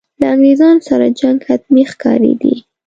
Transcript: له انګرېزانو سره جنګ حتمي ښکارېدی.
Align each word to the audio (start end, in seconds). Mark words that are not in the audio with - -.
له 0.19 0.27
انګرېزانو 0.33 0.81
سره 0.89 1.05
جنګ 1.19 1.37
حتمي 1.47 1.83
ښکارېدی. 1.91 2.55